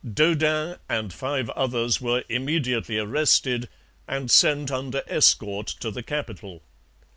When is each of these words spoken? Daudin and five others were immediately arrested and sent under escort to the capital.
Daudin 0.03 0.77
and 0.89 1.13
five 1.13 1.51
others 1.51 2.01
were 2.01 2.23
immediately 2.27 2.97
arrested 2.97 3.69
and 4.07 4.31
sent 4.31 4.71
under 4.71 5.03
escort 5.05 5.67
to 5.67 5.91
the 5.91 6.01
capital. 6.01 6.63